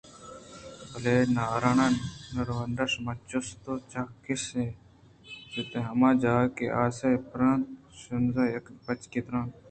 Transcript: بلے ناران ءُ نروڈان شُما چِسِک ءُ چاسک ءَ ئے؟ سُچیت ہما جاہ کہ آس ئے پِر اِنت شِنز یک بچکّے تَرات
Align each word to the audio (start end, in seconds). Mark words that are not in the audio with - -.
بلے 0.91 1.15
ناران 1.35 1.79
ءُ 1.85 2.01
نروڈان 2.33 2.87
شُما 2.91 3.13
چِسِک 3.29 3.65
ءُ 3.71 3.85
چاسک 3.91 4.25
ءَ 4.33 4.35
ئے؟ 4.55 4.65
سُچیت 5.29 5.71
ہما 5.87 6.09
جاہ 6.21 6.45
کہ 6.55 6.65
آس 6.83 6.99
ئے 7.07 7.11
پِر 7.27 7.41
اِنت 7.47 7.65
شِنز 7.99 8.35
یک 8.53 8.65
بچکّے 8.85 9.19
تَرات 9.25 9.51